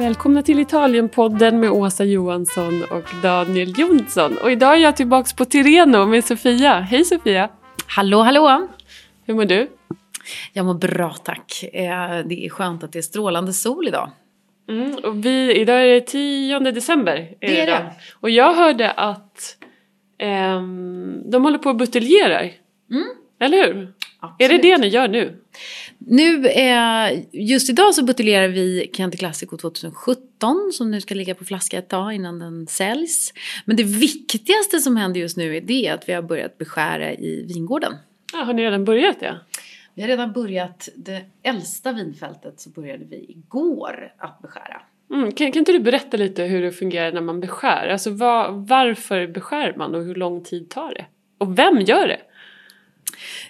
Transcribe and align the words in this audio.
Välkomna 0.00 0.42
till 0.42 0.58
Italienpodden 0.58 1.60
med 1.60 1.70
Åsa 1.70 2.04
Johansson 2.04 2.84
och 2.90 3.22
Daniel 3.22 3.78
Jonsson. 3.78 4.38
Och 4.38 4.52
idag 4.52 4.74
är 4.74 4.76
jag 4.76 4.96
tillbaka 4.96 5.30
på 5.36 5.44
Tireno 5.44 6.06
med 6.06 6.24
Sofia. 6.24 6.80
Hej 6.80 7.04
Sofia! 7.04 7.48
Hallå 7.86 8.22
hallå! 8.22 8.68
Hur 9.24 9.34
mår 9.34 9.44
du? 9.44 9.68
Jag 10.52 10.66
mår 10.66 10.74
bra 10.74 11.14
tack. 11.24 11.64
Eh, 11.72 12.18
det 12.26 12.46
är 12.46 12.48
skönt 12.48 12.84
att 12.84 12.92
det 12.92 12.98
är 12.98 13.02
strålande 13.02 13.52
sol 13.52 13.88
idag. 13.88 14.10
Mm, 14.68 14.94
och 14.94 15.24
vi, 15.24 15.60
idag 15.60 15.82
är 15.82 15.88
det 15.88 16.00
10 16.00 16.58
december. 16.58 17.16
Är 17.40 17.48
det 17.48 17.60
är 17.60 17.66
idag. 17.66 17.78
det. 17.78 17.92
Och 18.20 18.30
jag 18.30 18.54
hörde 18.54 18.90
att 18.90 19.56
ehm, 20.18 21.30
de 21.30 21.44
håller 21.44 21.58
på 21.58 21.68
och 21.68 21.76
buteljerar. 21.76 22.50
Mm. 22.90 23.06
Eller 23.40 23.66
hur? 23.66 23.76
Är 23.76 23.78
det 23.78 23.92
Absolut. 24.20 24.62
det 24.62 24.78
ni 24.78 24.88
gör 24.88 25.08
nu? 25.08 25.39
Nu, 25.98 26.46
eh, 26.46 27.22
just 27.32 27.70
idag 27.70 27.94
så 27.94 28.04
buteljerar 28.04 28.48
vi 28.48 28.90
Chianti 28.96 29.18
Classico 29.18 29.56
2017 29.56 30.72
som 30.72 30.90
nu 30.90 31.00
ska 31.00 31.14
ligga 31.14 31.34
på 31.34 31.44
flaska 31.44 31.78
ett 31.78 31.88
tag 31.88 32.12
innan 32.12 32.38
den 32.38 32.66
säljs. 32.66 33.32
Men 33.64 33.76
det 33.76 33.82
viktigaste 33.82 34.78
som 34.78 34.96
händer 34.96 35.20
just 35.20 35.36
nu 35.36 35.56
är 35.56 35.60
det 35.60 35.88
att 35.88 36.08
vi 36.08 36.12
har 36.12 36.22
börjat 36.22 36.58
beskära 36.58 37.12
i 37.12 37.44
vingården. 37.54 37.92
Ja, 38.32 38.38
har 38.38 38.52
ni 38.52 38.62
redan 38.62 38.84
börjat 38.84 39.16
ja? 39.20 39.34
Vi 39.94 40.02
har 40.02 40.08
redan 40.08 40.32
börjat, 40.32 40.88
det 40.96 41.24
äldsta 41.42 41.92
vinfältet 41.92 42.60
så 42.60 42.70
började 42.70 43.04
vi 43.04 43.26
igår 43.28 44.12
att 44.18 44.42
beskära. 44.42 44.82
Mm, 45.10 45.32
kan, 45.32 45.52
kan 45.52 45.58
inte 45.58 45.72
du 45.72 45.78
berätta 45.80 46.16
lite 46.16 46.42
hur 46.42 46.62
det 46.62 46.72
fungerar 46.72 47.12
när 47.12 47.20
man 47.20 47.40
beskär? 47.40 47.88
Alltså 47.88 48.10
vad, 48.10 48.68
varför 48.68 49.26
beskär 49.26 49.74
man 49.76 49.94
och 49.94 50.04
hur 50.04 50.14
lång 50.14 50.44
tid 50.44 50.70
tar 50.70 50.94
det? 50.94 51.06
Och 51.38 51.58
vem 51.58 51.80
gör 51.80 52.08
det? 52.08 52.20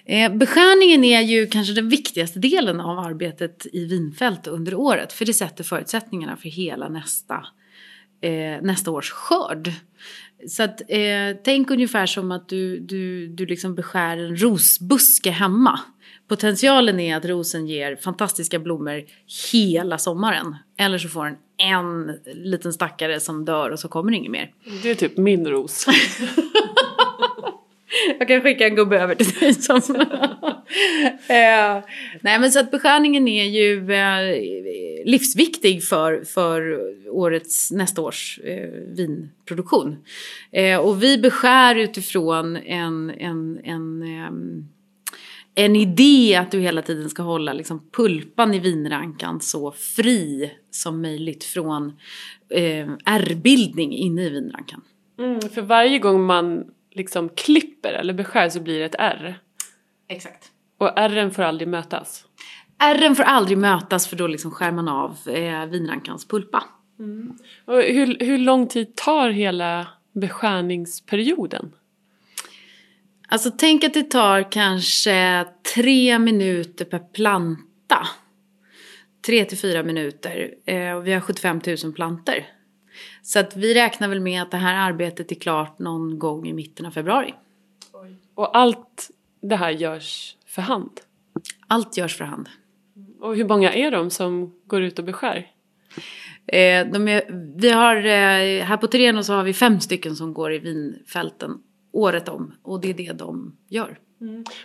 Eh, 0.05 0.33
beskärningen 0.33 1.03
är 1.03 1.21
ju 1.21 1.47
kanske 1.47 1.73
den 1.73 1.89
viktigaste 1.89 2.39
delen 2.39 2.79
av 2.79 2.99
arbetet 2.99 3.67
i 3.73 3.85
vinfält 3.85 4.47
under 4.47 4.75
året. 4.75 5.13
För 5.13 5.25
det 5.25 5.33
sätter 5.33 5.63
förutsättningarna 5.63 6.37
för 6.37 6.49
hela 6.49 6.89
nästa, 6.89 7.45
eh, 8.21 8.61
nästa 8.61 8.91
års 8.91 9.11
skörd. 9.11 9.71
Så 10.47 10.63
att, 10.63 10.81
eh, 10.87 11.37
tänk 11.43 11.71
ungefär 11.71 12.05
som 12.05 12.31
att 12.31 12.49
du, 12.49 12.79
du, 12.79 13.27
du 13.27 13.45
liksom 13.45 13.75
beskär 13.75 14.17
en 14.17 14.41
rosbuske 14.41 15.31
hemma. 15.31 15.79
Potentialen 16.27 16.99
är 16.99 17.17
att 17.17 17.25
rosen 17.25 17.67
ger 17.67 17.95
fantastiska 17.95 18.59
blommor 18.59 19.03
hela 19.51 19.97
sommaren. 19.97 20.55
Eller 20.77 20.97
så 20.97 21.09
får 21.09 21.25
den 21.25 21.35
en 21.57 22.11
liten 22.25 22.73
stackare 22.73 23.19
som 23.19 23.45
dör 23.45 23.69
och 23.69 23.79
så 23.79 23.87
kommer 23.87 24.11
det 24.11 24.17
inget 24.17 24.31
mer. 24.31 24.51
Det 24.83 24.89
är 24.89 24.95
typ 24.95 25.17
min 25.17 25.47
ros. 25.47 25.85
Jag 28.19 28.27
kan 28.27 28.41
skicka 28.41 28.67
en 28.67 28.75
gubbe 28.75 28.99
över 28.99 29.15
till 29.15 29.39
dig 29.39 29.53
som... 29.53 29.75
eh, 31.27 31.83
nej 32.21 32.39
men 32.39 32.51
så 32.51 32.59
att 32.59 32.71
beskärningen 32.71 33.27
är 33.27 33.45
ju 33.45 33.93
eh, 33.93 35.05
livsviktig 35.05 35.83
för, 35.83 36.23
för 36.23 36.81
årets, 37.09 37.71
nästa 37.71 38.01
års 38.01 38.39
eh, 38.43 38.69
vinproduktion. 38.69 39.97
Eh, 40.51 40.79
och 40.79 41.03
vi 41.03 41.17
beskär 41.17 41.75
utifrån 41.75 42.55
en, 42.55 43.09
en, 43.09 43.59
en, 43.63 44.03
ehm, 44.03 44.67
en 45.55 45.75
idé 45.75 46.35
att 46.35 46.51
du 46.51 46.59
hela 46.59 46.81
tiden 46.81 47.09
ska 47.09 47.23
hålla 47.23 47.53
liksom, 47.53 47.89
pulpan 47.91 48.53
i 48.53 48.59
vinrankan 48.59 49.41
så 49.41 49.71
fri 49.71 50.51
som 50.71 51.01
möjligt 51.01 51.43
från 51.43 51.93
eh, 52.49 52.89
ärrbildning 53.05 53.93
inne 53.93 54.25
i 54.25 54.29
vinrankan. 54.29 54.81
Mm, 55.19 55.41
för 55.41 55.61
varje 55.61 55.99
gång 55.99 56.23
man 56.23 56.65
liksom 56.91 57.29
klipper 57.29 57.93
eller 57.93 58.13
beskär 58.13 58.49
så 58.49 58.59
blir 58.59 58.79
det 58.79 58.85
ett 58.85 58.95
R. 58.99 59.39
Exakt. 60.07 60.51
Och 60.77 60.87
R'n 60.97 61.29
får 61.29 61.43
aldrig 61.43 61.67
mötas. 61.67 62.25
Ärren 62.79 63.15
får 63.15 63.23
aldrig 63.23 63.57
mötas 63.57 64.07
för 64.07 64.15
då 64.15 64.27
liksom 64.27 64.51
skär 64.51 64.71
man 64.71 64.87
av 64.87 65.17
eh, 65.27 65.65
vinrankans 65.65 66.27
pulpa. 66.27 66.63
Och 67.65 67.81
hur, 67.81 68.17
hur 68.19 68.37
lång 68.37 68.67
tid 68.67 68.95
tar 68.95 69.29
hela 69.29 69.87
beskärningsperioden? 70.13 71.71
Alltså 73.27 73.51
tänk 73.57 73.83
att 73.83 73.93
det 73.93 74.11
tar 74.11 74.51
kanske 74.51 75.45
tre 75.75 76.19
minuter 76.19 76.85
per 76.85 76.99
planta. 76.99 78.07
Tre 79.25 79.45
till 79.45 79.57
fyra 79.57 79.83
minuter. 79.83 80.53
Eh, 80.65 80.93
och 80.93 81.07
vi 81.07 81.13
har 81.13 81.19
75 81.19 81.61
000 81.83 81.93
planter. 81.93 82.47
Så 83.21 83.39
att 83.39 83.55
vi 83.55 83.73
räknar 83.73 84.07
väl 84.07 84.19
med 84.19 84.41
att 84.41 84.51
det 84.51 84.57
här 84.57 84.89
arbetet 84.89 85.31
är 85.31 85.35
klart 85.35 85.79
någon 85.79 86.19
gång 86.19 86.47
i 86.47 86.53
mitten 86.53 86.85
av 86.85 86.91
februari. 86.91 87.33
Och 88.35 88.57
allt 88.57 89.11
det 89.41 89.55
här 89.55 89.71
görs 89.71 90.35
för 90.47 90.61
hand. 90.61 90.91
Allt 91.67 91.97
görs 91.97 92.17
för 92.17 92.25
hand. 92.25 92.49
Och 93.19 93.35
hur 93.35 93.45
många 93.45 93.73
är 93.73 93.91
de 93.91 94.09
som 94.09 94.53
går 94.67 94.81
ut 94.81 94.99
och 94.99 95.05
beskär? 95.05 95.47
Eh, 96.47 96.87
de 96.87 97.07
är, 97.07 97.53
vi 97.55 97.69
har, 97.69 97.95
eh, 97.95 98.63
här 98.63 98.77
på 98.77 98.87
Tireno 98.87 99.23
så 99.23 99.33
har 99.33 99.43
vi 99.43 99.53
fem 99.53 99.79
stycken 99.79 100.15
som 100.15 100.33
går 100.33 100.53
i 100.53 100.59
vinfälten 100.59 101.51
året 101.91 102.29
om. 102.29 102.53
Och 102.63 102.81
det 102.81 102.89
är 102.89 102.93
det 102.93 103.13
de 103.13 103.57
gör. 103.69 103.99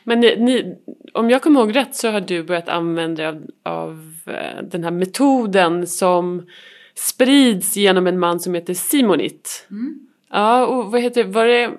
Men 0.05 0.21
ni, 0.21 0.37
ni, 0.37 0.77
om 1.13 1.31
jag 1.31 1.43
kommer 1.43 1.61
ihåg 1.61 1.77
rätt 1.77 1.97
så 1.97 2.11
har 2.11 2.21
du 2.21 2.43
börjat 2.43 2.69
använda 2.69 3.23
dig 3.23 3.27
av, 3.27 3.47
av 3.63 4.21
eh, 4.27 4.63
den 4.63 4.85
här 4.85 4.91
metoden 4.91 5.87
som 5.87 6.47
sprids 6.99 7.77
genom 7.77 8.07
en 8.07 8.19
man 8.19 8.41
som 8.41 8.55
heter 8.55 8.75
Simonit. 8.75 9.67
Ja, 10.31 10.67
och 10.67 10.93
vad 10.93 11.01
heter 11.01 11.25
var 11.25 11.47
det? 11.47 11.73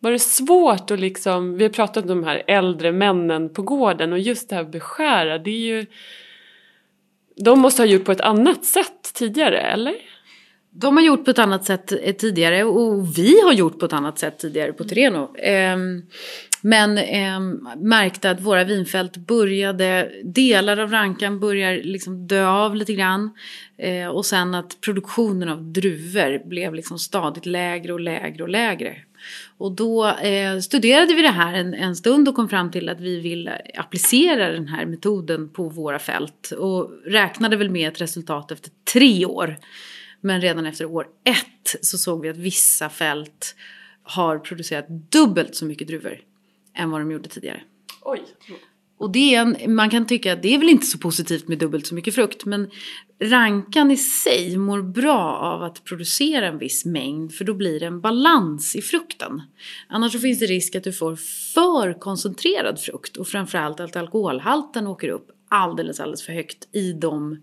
Var 0.00 0.10
det 0.10 0.18
svårt 0.18 0.90
att 0.90 1.00
liksom, 1.00 1.56
vi 1.56 1.64
har 1.64 1.70
pratat 1.70 2.02
om 2.02 2.08
de 2.08 2.24
här 2.24 2.42
äldre 2.46 2.92
männen 2.92 3.48
på 3.52 3.62
gården 3.62 4.12
och 4.12 4.18
just 4.18 4.48
det 4.48 4.56
här 4.56 4.64
beskära, 4.64 5.38
det 5.38 5.50
är 5.50 5.76
ju 5.76 5.86
de 7.36 7.60
måste 7.60 7.82
ha 7.82 7.86
gjort 7.86 8.04
på 8.04 8.12
ett 8.12 8.20
annat 8.20 8.64
sätt 8.64 9.12
tidigare, 9.14 9.60
eller? 9.60 9.94
De 10.74 10.96
har 10.96 11.04
gjort 11.04 11.24
på 11.24 11.30
ett 11.30 11.38
annat 11.38 11.64
sätt 11.64 11.92
eh, 12.02 12.14
tidigare 12.14 12.64
och 12.64 13.18
vi 13.18 13.40
har 13.40 13.52
gjort 13.52 13.78
på 13.78 13.86
ett 13.86 13.92
annat 13.92 14.18
sätt 14.18 14.38
tidigare 14.38 14.72
på 14.72 14.84
Tireno. 14.84 15.34
Ehm, 15.38 16.02
men 16.60 16.98
ehm, 16.98 17.68
märkte 17.76 18.30
att 18.30 18.40
våra 18.40 18.64
vinfält 18.64 19.16
började, 19.16 20.12
delar 20.24 20.76
av 20.76 20.90
rankan 20.90 21.40
börjar 21.40 21.82
liksom 21.84 22.26
dö 22.26 22.46
av 22.46 22.76
lite 22.76 22.92
grann. 22.92 23.30
Eh, 23.78 24.06
och 24.06 24.26
sen 24.26 24.54
att 24.54 24.80
produktionen 24.80 25.48
av 25.48 25.62
druvor 25.62 26.48
blev 26.48 26.74
liksom 26.74 26.98
stadigt 26.98 27.46
lägre 27.46 27.92
och 27.92 28.00
lägre 28.00 28.42
och 28.42 28.48
lägre. 28.48 28.96
Och 29.58 29.72
då 29.72 30.08
eh, 30.08 30.58
studerade 30.58 31.14
vi 31.14 31.22
det 31.22 31.28
här 31.28 31.54
en, 31.54 31.74
en 31.74 31.96
stund 31.96 32.28
och 32.28 32.34
kom 32.34 32.48
fram 32.48 32.70
till 32.70 32.88
att 32.88 33.00
vi 33.00 33.20
vill 33.20 33.50
applicera 33.76 34.52
den 34.52 34.68
här 34.68 34.86
metoden 34.86 35.48
på 35.48 35.68
våra 35.68 35.98
fält. 35.98 36.52
Och 36.58 36.90
räknade 37.06 37.56
väl 37.56 37.70
med 37.70 37.88
ett 37.88 38.00
resultat 38.00 38.50
efter 38.50 38.70
tre 38.92 39.26
år. 39.26 39.56
Men 40.24 40.40
redan 40.40 40.66
efter 40.66 40.84
år 40.84 41.06
ett 41.24 41.76
så 41.80 41.98
såg 41.98 42.22
vi 42.22 42.28
att 42.28 42.36
vissa 42.36 42.88
fält 42.88 43.54
har 44.02 44.38
producerat 44.38 44.86
dubbelt 44.88 45.54
så 45.54 45.64
mycket 45.64 45.88
druvor 45.88 46.20
än 46.74 46.90
vad 46.90 47.00
de 47.00 47.10
gjorde 47.10 47.28
tidigare. 47.28 47.62
Oj. 48.02 48.22
Och 48.98 49.10
det 49.10 49.34
är 49.34 49.40
en, 49.40 49.74
man 49.74 49.90
kan 49.90 50.06
tycka 50.06 50.32
att 50.32 50.42
det 50.42 50.54
är 50.54 50.58
väl 50.58 50.68
inte 50.68 50.86
så 50.86 50.98
positivt 50.98 51.48
med 51.48 51.58
dubbelt 51.58 51.86
så 51.86 51.94
mycket 51.94 52.14
frukt. 52.14 52.44
Men 52.44 52.70
rankan 53.20 53.90
i 53.90 53.96
sig 53.96 54.56
mår 54.56 54.82
bra 54.82 55.36
av 55.36 55.62
att 55.62 55.84
producera 55.84 56.46
en 56.46 56.58
viss 56.58 56.84
mängd. 56.84 57.34
För 57.34 57.44
då 57.44 57.54
blir 57.54 57.80
det 57.80 57.86
en 57.86 58.00
balans 58.00 58.76
i 58.76 58.82
frukten. 58.82 59.42
Annars 59.88 60.12
så 60.12 60.18
finns 60.18 60.38
det 60.38 60.46
risk 60.46 60.74
att 60.74 60.84
du 60.84 60.92
får 60.92 61.16
för 61.54 62.00
koncentrerad 62.00 62.80
frukt. 62.80 63.16
Och 63.16 63.28
framförallt 63.28 63.80
att 63.80 63.96
alkoholhalten 63.96 64.86
åker 64.86 65.08
upp 65.08 65.30
alldeles, 65.48 66.00
alldeles 66.00 66.22
för 66.22 66.32
högt 66.32 66.68
i 66.72 66.92
de 66.92 67.38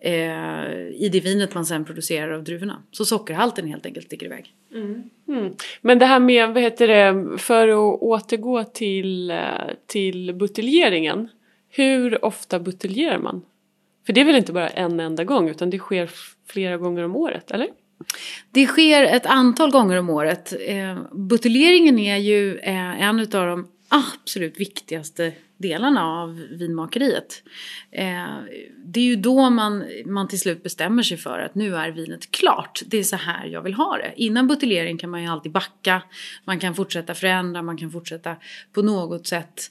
eh, 0.00 0.72
i 0.94 1.08
det 1.12 1.20
vinet 1.20 1.54
man 1.54 1.66
sen 1.66 1.84
producerar 1.84 2.30
av 2.30 2.44
druvorna. 2.44 2.82
Så 2.90 3.04
sockerhalten 3.04 3.68
helt 3.68 3.86
enkelt 3.86 4.06
sticker 4.06 4.26
iväg. 4.26 4.54
Mm. 4.74 5.54
Men 5.80 5.98
det 5.98 6.06
här 6.06 6.20
med, 6.20 6.54
vad 6.54 6.62
heter 6.62 6.88
det, 6.88 7.38
för 7.38 7.68
att 7.68 8.00
återgå 8.00 8.64
till, 8.64 9.30
eh, 9.30 9.38
till 9.86 10.34
buteljeringen. 10.34 11.28
Hur 11.68 12.24
ofta 12.24 12.58
buteljerar 12.58 13.18
man? 13.18 13.42
För 14.06 14.12
det 14.12 14.20
är 14.20 14.24
väl 14.24 14.36
inte 14.36 14.52
bara 14.52 14.68
en 14.68 15.00
enda 15.00 15.24
gång 15.24 15.48
utan 15.48 15.70
det 15.70 15.78
sker 15.78 16.10
flera 16.48 16.76
gånger 16.76 17.02
om 17.02 17.16
året, 17.16 17.50
eller? 17.50 17.68
Det 18.50 18.66
sker 18.66 19.02
ett 19.02 19.26
antal 19.26 19.70
gånger 19.70 19.96
om 19.96 20.10
året. 20.10 20.52
Eh, 20.66 20.98
buteljeringen 21.12 21.98
är 21.98 22.16
ju 22.16 22.58
eh, 22.58 23.02
en 23.02 23.20
av 23.20 23.26
de 23.26 23.68
absolut 23.90 24.60
viktigaste 24.60 25.32
delarna 25.56 26.06
av 26.06 26.46
vinmakeriet. 26.50 27.42
Eh, 27.90 28.36
det 28.84 29.00
är 29.00 29.04
ju 29.04 29.16
då 29.16 29.50
man, 29.50 29.84
man 30.06 30.28
till 30.28 30.40
slut 30.40 30.62
bestämmer 30.62 31.02
sig 31.02 31.16
för 31.16 31.38
att 31.38 31.54
nu 31.54 31.76
är 31.76 31.90
vinet 31.90 32.30
klart. 32.30 32.82
Det 32.86 32.98
är 32.98 33.02
så 33.02 33.16
här 33.16 33.46
jag 33.46 33.62
vill 33.62 33.74
ha 33.74 33.96
det. 33.96 34.12
Innan 34.16 34.48
buteljering 34.48 34.98
kan 34.98 35.10
man 35.10 35.22
ju 35.22 35.28
alltid 35.28 35.52
backa. 35.52 36.02
Man 36.44 36.58
kan 36.58 36.74
fortsätta 36.74 37.14
förändra, 37.14 37.62
man 37.62 37.76
kan 37.76 37.90
fortsätta 37.90 38.36
på 38.72 38.82
något 38.82 39.26
sätt 39.26 39.70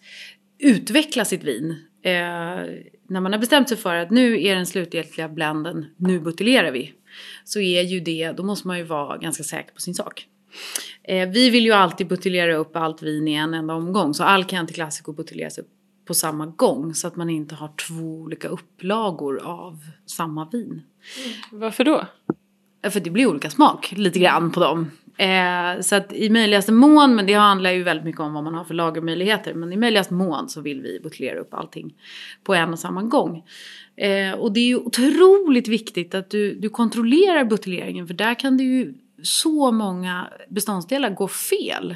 utveckla 0.60 1.26
sitt 1.26 1.44
vin. 1.44 1.72
Eh, 2.02 2.12
när 3.08 3.20
man 3.20 3.34
har 3.34 3.40
bestämt 3.40 3.70
sig 3.70 3.78
för 3.78 3.96
att 3.96 4.12
nu 4.12 4.44
är 4.44 4.56
den 4.56 4.66
slutgiltiga 4.66 5.30
blenden, 5.30 5.86
nu 5.98 6.20
buteljerar 6.20 6.72
vi. 6.72 6.94
Så 7.44 7.60
är 7.60 7.82
ju 7.82 8.00
det, 8.00 8.32
då 8.32 8.44
måste 8.44 8.68
man 8.68 8.78
ju 8.78 8.84
vara 8.84 9.18
ganska 9.18 9.44
säker 9.44 9.74
på 9.74 9.82
sin 9.82 9.96
sak. 9.96 10.28
Eh, 11.04 11.30
vi 11.30 11.50
vill 11.50 11.66
ju 11.66 11.72
alltid 11.72 12.08
buteljera 12.08 12.56
upp 12.56 12.76
allt 12.76 13.04
vin 13.04 13.28
i 13.28 13.34
en 13.34 13.54
enda 13.54 13.74
omgång. 13.74 14.14
Så 14.14 14.24
all 14.24 14.46
Chianti 14.46 14.74
Classico 14.74 15.14
buteljeras 15.14 15.58
upp 15.58 15.70
på 16.08 16.14
samma 16.14 16.46
gång 16.46 16.94
så 16.94 17.08
att 17.08 17.16
man 17.16 17.30
inte 17.30 17.56
har 17.56 17.72
två 17.88 18.04
olika 18.04 18.48
upplagor 18.48 19.42
av 19.44 19.78
samma 20.06 20.50
vin. 20.50 20.82
Varför 21.52 21.84
då? 21.84 22.06
För 22.92 23.00
det 23.00 23.10
blir 23.10 23.28
olika 23.28 23.50
smak 23.50 23.94
lite 23.96 24.20
grann 24.20 24.52
på 24.52 24.60
dem. 24.60 24.92
Eh, 25.20 25.82
så 25.82 25.96
att 25.96 26.14
i 26.14 26.30
möjligaste 26.30 26.72
mån, 26.72 27.16
men 27.16 27.26
det 27.26 27.34
handlar 27.34 27.72
ju 27.72 27.84
väldigt 27.84 28.06
mycket 28.06 28.22
om 28.22 28.34
vad 28.34 28.44
man 28.44 28.54
har 28.54 28.64
för 28.64 28.74
lagermöjligheter. 28.74 29.54
Men 29.54 29.74
i 29.74 29.78
möjligaste 29.78 30.14
mån 30.14 30.50
så 30.50 30.62
vill 30.62 30.82
vi 30.82 31.00
buteljera 31.04 31.40
upp 31.40 31.54
allting 31.54 31.94
på 32.44 32.54
en 32.54 32.74
och 32.74 32.80
samma 32.80 33.04
gång. 33.04 33.44
Eh, 33.96 34.32
och 34.32 34.54
det 34.54 34.60
är 34.60 34.66
ju 34.66 34.78
otroligt 34.78 35.68
viktigt 35.68 36.16
att 36.16 36.30
du, 36.30 36.54
du 36.54 36.70
kontrollerar 36.70 37.46
buteljeringen 37.46 38.08
för 38.08 38.14
där 38.14 38.34
kan 38.34 38.58
det 38.58 38.64
ju 38.64 38.94
så 39.24 39.72
många 39.72 40.30
beståndsdelar 40.50 41.10
går 41.10 41.28
fel. 41.28 41.96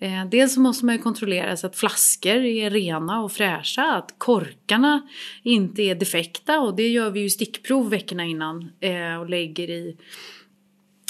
Eh, 0.00 0.24
dels 0.30 0.54
så 0.54 0.60
måste 0.60 0.84
man 0.84 0.94
ju 0.94 1.02
kontrollera 1.02 1.56
så 1.56 1.66
att 1.66 1.76
flaskor 1.76 2.44
är 2.44 2.70
rena 2.70 3.22
och 3.22 3.32
fräscha, 3.32 3.82
att 3.82 4.14
korkarna 4.18 5.08
inte 5.42 5.82
är 5.82 5.94
defekta 5.94 6.60
och 6.60 6.76
det 6.76 6.88
gör 6.88 7.10
vi 7.10 7.20
ju 7.20 7.30
stickprov 7.30 7.90
veckorna 7.90 8.24
innan 8.24 8.70
eh, 8.80 9.16
och 9.20 9.30
lägger 9.30 9.70
i 9.70 9.96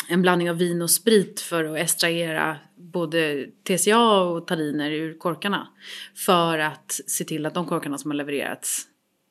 en 0.09 0.23
blandning 0.23 0.51
av 0.51 0.57
vin 0.57 0.83
och 0.83 0.91
sprit 0.91 1.41
för 1.41 1.65
att 1.65 1.77
extrahera 1.77 2.57
både 2.77 3.47
TCA 3.69 4.21
och 4.21 4.47
tariner 4.47 4.91
ur 4.91 5.19
korkarna. 5.19 5.69
För 6.15 6.59
att 6.59 7.01
se 7.07 7.25
till 7.25 7.47
att 7.47 7.55
de 7.55 7.67
korkarna 7.67 7.99
som 7.99 8.11
har 8.11 8.17
levererats 8.17 8.87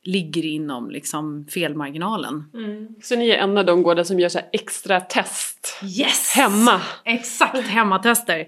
ligger 0.06 0.46
inom 0.46 0.90
liksom 0.90 1.46
felmarginalen. 1.50 2.44
Mm. 2.54 2.88
Så 3.02 3.16
ni 3.16 3.30
är 3.30 3.38
en 3.38 3.58
av 3.58 3.66
de 3.66 3.84
gårdar 3.84 4.04
som 4.04 4.20
gör 4.20 4.30
så 4.30 4.40
extra 4.54 5.00
test 5.00 5.80
yes! 5.84 6.34
hemma? 6.36 6.82
Exakt, 7.06 7.68
hemmatester. 7.68 8.48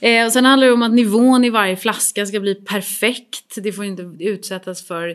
Eh, 0.00 0.26
och 0.26 0.32
sen 0.32 0.44
handlar 0.44 0.66
det 0.66 0.72
om 0.72 0.82
att 0.82 0.92
nivån 0.92 1.44
i 1.44 1.50
varje 1.50 1.76
flaska 1.76 2.26
ska 2.26 2.40
bli 2.40 2.54
perfekt. 2.54 3.54
Det 3.56 3.72
får 3.72 3.84
inte 3.84 4.02
utsättas 4.20 4.86
för 4.86 5.08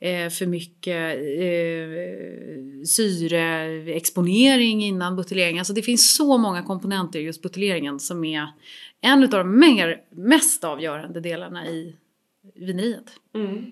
eh, 0.00 0.28
för 0.30 0.46
mycket 0.46 1.16
eh, 1.16 2.84
syreexponering 2.86 4.84
innan 4.84 5.16
buteljering. 5.16 5.58
Alltså 5.58 5.72
det 5.72 5.82
finns 5.82 6.16
så 6.16 6.38
många 6.38 6.62
komponenter 6.62 7.18
i 7.18 7.22
just 7.22 7.42
buteljeringen 7.42 8.00
som 8.00 8.24
är 8.24 8.46
en 9.00 9.22
av 9.22 9.28
de 9.28 9.58
mer, 9.58 10.00
mest 10.10 10.64
avgörande 10.64 11.20
delarna 11.20 11.66
i 11.66 11.96
vineriet. 12.54 13.10
Mm. 13.34 13.64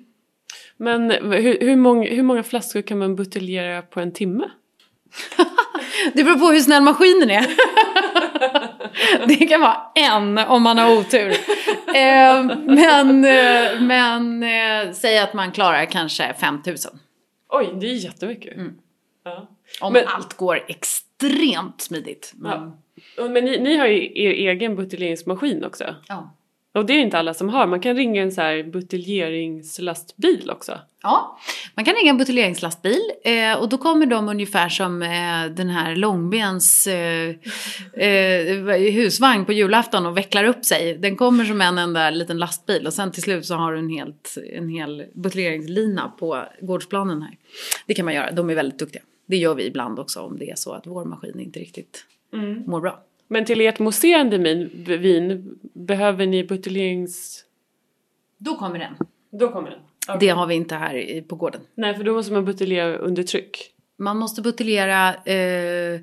Men 0.76 1.10
hur, 1.10 1.60
hur, 1.60 1.76
många, 1.76 2.10
hur 2.10 2.22
många 2.22 2.42
flaskor 2.42 2.82
kan 2.82 2.98
man 2.98 3.16
buteljera 3.16 3.82
på 3.82 4.00
en 4.00 4.12
timme? 4.12 4.50
det 6.14 6.24
beror 6.24 6.38
på 6.38 6.46
hur 6.46 6.60
snäll 6.60 6.82
maskinen 6.82 7.30
är. 7.30 7.46
det 9.26 9.46
kan 9.46 9.60
vara 9.60 9.76
en 9.94 10.38
om 10.38 10.62
man 10.62 10.78
har 10.78 10.98
otur. 10.98 11.32
Eh, 11.94 12.44
men 12.64 13.24
eh, 13.24 13.80
men 13.80 14.42
eh, 14.42 14.92
säg 14.92 15.18
att 15.18 15.34
man 15.34 15.52
klarar 15.52 15.84
kanske 15.84 16.34
5000. 16.40 16.98
Oj, 17.48 17.74
det 17.80 17.86
är 17.86 17.94
jättemycket. 17.94 18.56
Mm. 18.56 18.74
Ja. 19.24 19.48
Om 19.80 19.92
men, 19.92 20.04
allt 20.06 20.36
går 20.36 20.64
extremt 20.68 21.80
smidigt. 21.80 22.32
Men, 22.34 22.72
ja. 23.16 23.28
men 23.28 23.44
ni, 23.44 23.58
ni 23.58 23.76
har 23.76 23.86
ju 23.86 24.04
er 24.04 24.50
egen 24.50 24.76
buteljeringsmaskin 24.76 25.64
också. 25.64 25.94
Ja. 26.08 26.34
Och 26.74 26.86
det 26.86 26.92
är 26.92 26.98
inte 26.98 27.18
alla 27.18 27.34
som 27.34 27.48
har. 27.48 27.66
Man 27.66 27.80
kan 27.80 27.96
ringa 27.96 28.22
en 28.22 28.32
så 28.32 28.40
här 28.40 28.62
buteljeringslastbil 28.62 30.50
också. 30.50 30.78
Ja, 31.02 31.38
man 31.74 31.84
kan 31.84 31.94
ringa 31.94 32.10
en 32.10 32.18
buteljeringslastbil 32.18 33.00
eh, 33.24 33.60
och 33.60 33.68
då 33.68 33.78
kommer 33.78 34.06
de 34.06 34.28
ungefär 34.28 34.68
som 34.68 35.02
eh, 35.02 35.54
den 35.56 35.68
här 35.68 35.96
långbens 35.96 36.86
eh, 36.86 37.34
eh, 37.92 38.92
husvagn 38.92 39.44
på 39.44 39.52
julafton 39.52 40.06
och 40.06 40.16
vecklar 40.16 40.44
upp 40.44 40.64
sig. 40.64 40.98
Den 40.98 41.16
kommer 41.16 41.44
som 41.44 41.60
en 41.60 41.78
enda 41.78 42.10
liten 42.10 42.38
lastbil 42.38 42.86
och 42.86 42.92
sen 42.92 43.12
till 43.12 43.22
slut 43.22 43.46
så 43.46 43.54
har 43.54 43.72
du 43.72 43.78
en, 43.78 43.90
helt, 43.90 44.36
en 44.52 44.68
hel 44.68 45.04
buteljeringslina 45.14 46.12
på 46.18 46.44
gårdsplanen 46.60 47.22
här. 47.22 47.36
Det 47.86 47.94
kan 47.94 48.04
man 48.04 48.14
göra, 48.14 48.32
de 48.32 48.50
är 48.50 48.54
väldigt 48.54 48.78
duktiga. 48.78 49.02
Det 49.26 49.36
gör 49.36 49.54
vi 49.54 49.66
ibland 49.66 49.98
också 49.98 50.20
om 50.20 50.38
det 50.38 50.50
är 50.50 50.56
så 50.56 50.72
att 50.72 50.86
vår 50.86 51.04
maskin 51.04 51.40
inte 51.40 51.60
riktigt 51.60 52.04
mm. 52.32 52.62
mår 52.66 52.80
bra. 52.80 53.02
Men 53.28 53.44
till 53.44 53.60
ert 53.60 53.78
mousserande 53.78 54.38
vin, 54.96 55.58
behöver 55.72 56.26
ni 56.26 56.44
buteljerings... 56.44 57.44
Då 58.38 58.56
kommer 58.56 58.78
den. 58.78 58.94
Då 59.30 59.48
kommer 59.48 59.70
den. 59.70 59.80
Okay. 60.08 60.16
Det 60.20 60.28
har 60.28 60.46
vi 60.46 60.54
inte 60.54 60.74
här 60.74 61.22
på 61.28 61.36
gården. 61.36 61.60
Nej, 61.74 61.94
för 61.94 62.04
då 62.04 62.14
måste 62.14 62.32
man 62.32 62.44
buteljera 62.44 62.96
under 62.96 63.22
tryck. 63.22 63.72
Man 63.96 64.16
måste 64.16 64.42
buteljera 64.42 65.14
eh, 65.14 66.00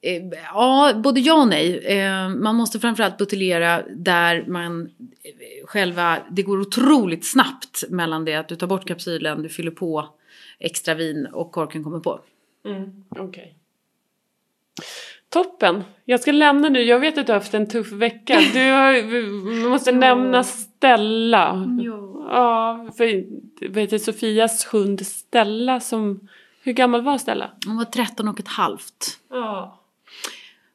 eh, 0.00 0.22
Ja, 0.52 0.92
både 0.96 1.20
ja 1.20 1.40
och 1.40 1.48
nej. 1.48 1.78
Eh, 1.78 2.28
man 2.28 2.54
måste 2.54 2.80
framförallt 2.80 3.18
buteljera 3.18 3.82
där 3.88 4.44
man 4.46 4.82
eh, 5.22 5.66
själva, 5.66 6.18
det 6.30 6.42
går 6.42 6.60
otroligt 6.60 7.26
snabbt 7.26 7.84
mellan 7.88 8.24
det 8.24 8.34
att 8.34 8.48
du 8.48 8.56
tar 8.56 8.66
bort 8.66 8.88
kapsylen, 8.88 9.42
du 9.42 9.48
fyller 9.48 9.70
på 9.70 10.08
extra 10.58 10.94
vin 10.94 11.26
och 11.26 11.52
korken 11.52 11.84
kommer 11.84 12.00
på. 12.00 12.20
Mm, 12.64 13.04
Okej. 13.08 13.24
Okay. 13.24 13.48
Toppen! 15.32 15.84
Jag 16.04 16.20
ska 16.20 16.32
lämna 16.32 16.68
nu. 16.68 16.82
Jag 16.82 17.00
vet 17.00 17.18
att 17.18 17.26
du 17.26 17.32
har 17.32 17.40
haft 17.40 17.54
en 17.54 17.68
tuff 17.68 17.92
vecka. 17.92 18.40
Du 18.52 18.58
har, 18.58 19.68
måste 19.70 19.92
nämna 20.06 20.44
Stella. 20.44 21.68
Ja. 21.80 22.26
ja 22.30 22.90
för 22.96 23.24
vet 23.68 23.90
du, 23.90 23.98
Sofias 23.98 24.64
hund 24.64 25.06
Stella 25.06 25.80
som... 25.80 26.28
Hur 26.62 26.72
gammal 26.72 27.02
var 27.02 27.18
Stella? 27.18 27.50
Hon 27.66 27.76
var 27.76 27.84
13 27.84 28.28
och 28.28 28.40
ett 28.40 28.48
halvt. 28.48 29.18
Ja. 29.30 29.80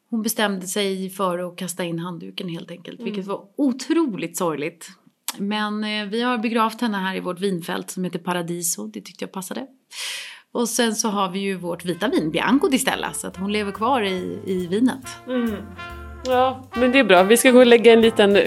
Hon 0.09 0.21
bestämde 0.21 0.67
sig 0.67 1.09
för 1.09 1.47
att 1.47 1.55
kasta 1.55 1.83
in 1.83 1.99
handduken 1.99 2.49
helt 2.49 2.71
enkelt. 2.71 2.99
Mm. 2.99 3.05
Vilket 3.11 3.27
var 3.27 3.45
otroligt 3.55 4.37
sorgligt. 4.37 4.87
Men 5.37 5.83
eh, 5.83 6.05
vi 6.05 6.21
har 6.21 6.37
begravt 6.37 6.81
henne 6.81 6.97
här 6.97 7.15
i 7.15 7.19
vårt 7.19 7.39
vinfält 7.39 7.89
som 7.89 8.03
heter 8.03 8.19
Paradiso. 8.19 8.87
Det 8.87 9.01
tyckte 9.01 9.23
jag 9.23 9.31
passade. 9.31 9.67
Och 10.53 10.69
sen 10.69 10.95
så 10.95 11.09
har 11.09 11.29
vi 11.29 11.39
ju 11.39 11.55
vårt 11.55 11.85
vita 11.85 12.07
vin, 12.07 12.31
Bianco 12.31 12.67
di 12.67 12.79
Stella, 12.79 13.13
så 13.13 13.27
att 13.27 13.37
hon 13.37 13.51
lever 13.51 13.71
kvar 13.71 14.01
i, 14.01 14.39
i 14.45 14.67
vinet. 14.67 15.07
Mm. 15.27 15.55
Ja, 16.25 16.63
men 16.73 16.91
det 16.91 16.99
är 16.99 17.03
bra. 17.03 17.23
Vi 17.23 17.37
ska 17.37 17.51
gå 17.51 17.59
och 17.59 17.65
lägga 17.65 17.93
en 17.93 18.01
liten, 18.01 18.37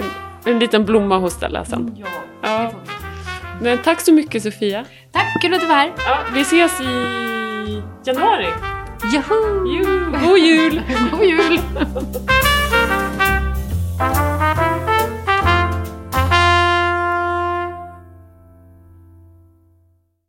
en 0.45 0.59
liten 0.59 0.85
blomma 0.85 1.19
hos 1.19 1.33
Stella 1.33 1.65
sen. 1.65 1.97
Ja, 1.99 2.07
ja. 2.43 2.73
Men 3.63 3.79
tack 3.79 4.01
så 4.01 4.13
mycket 4.13 4.43
Sofia. 4.43 4.85
Tack, 5.13 5.43
kul 5.43 5.55
att 5.55 5.61
du 5.61 5.67
var 5.67 5.75
här. 5.75 5.93
Ja, 5.97 6.19
vi 6.35 6.41
ses 6.41 6.81
i 6.81 6.85
januari. 8.05 8.49
Yahoo! 9.15 9.67
Juhu. 9.67 10.11
God 10.27 10.39
jul! 10.39 10.83
God 11.11 11.25
jul! 11.25 11.61